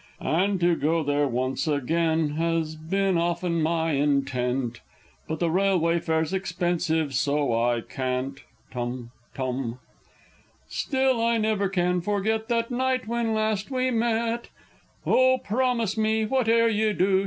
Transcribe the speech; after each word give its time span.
And 0.23 0.59
to 0.61 0.75
go 0.75 1.03
there 1.03 1.27
once 1.27 1.67
again 1.67 2.29
has 2.31 2.75
been 2.75 3.19
often 3.19 3.61
my 3.61 3.91
intent, 3.91 4.81
But 5.27 5.37
the 5.37 5.51
railway 5.51 5.99
fare's 5.99 6.33
expensive, 6.33 7.13
so 7.13 7.53
I 7.53 7.81
can't! 7.81 8.39
(Tum 8.71 9.11
tum!) 9.35 9.77
Still 10.67 11.21
I 11.21 11.37
never 11.37 11.69
can 11.69 12.01
forget 12.01 12.47
that 12.47 12.71
night 12.71 13.07
when 13.07 13.35
last 13.35 13.69
we 13.69 13.91
met: 13.91 14.49
"Oh, 15.05 15.37
promise 15.37 15.95
me 15.99 16.23
whate'er 16.25 16.67
you 16.67 16.93
do!" 16.93 17.19